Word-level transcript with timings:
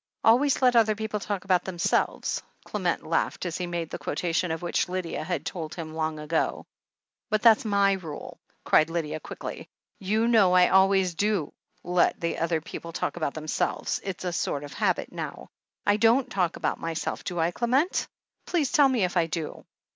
'Always 0.23 0.63
let 0.63 0.73
the 0.73 0.79
other 0.79 0.95
people 0.95 1.19
talk 1.19 1.45
about 1.45 1.63
themselves,' 1.63 2.41
Clement 2.65 3.05
laughed 3.05 3.45
as 3.45 3.59
he 3.59 3.67
made 3.67 3.91
the 3.91 3.99
quotation, 3.99 4.49
of 4.49 4.63
which 4.63 4.89
Lydia 4.89 5.23
had 5.23 5.45
told 5.45 5.75
him 5.75 5.93
long 5.93 6.17
ago. 6.17 6.65
"But 7.29 7.43
that's 7.43 7.65
my 7.65 7.91
rule!" 7.93 8.39
cried 8.65 8.89
Lydia 8.89 9.19
quickly. 9.19 9.69
"You 9.99 10.27
know 10.27 10.53
I 10.53 10.69
always 10.69 11.13
do 11.13 11.53
let 11.83 12.19
the 12.19 12.39
other 12.39 12.61
people 12.61 12.91
talk 12.91 13.15
about 13.15 13.35
them 13.35 13.47
selves— 13.47 14.01
it's 14.03 14.25
a 14.25 14.33
sort 14.33 14.63
of 14.63 14.73
habit 14.73 15.11
now. 15.11 15.51
I 15.85 15.97
don't 15.97 16.31
talk 16.31 16.55
about 16.55 16.79
my 16.79 16.95
self, 16.95 17.23
do 17.23 17.37
I, 17.39 17.51
Clement? 17.51 18.07
Please 18.47 18.71
tell 18.71 18.89
me 18.89 19.03
if 19.03 19.15
I 19.15 19.27
do." 19.27 19.67